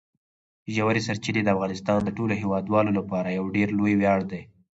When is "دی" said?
4.31-4.41